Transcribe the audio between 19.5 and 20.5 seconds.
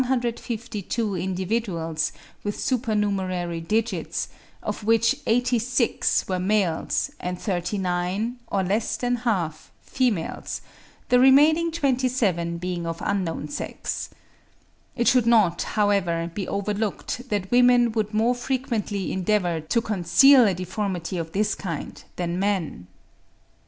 to conceal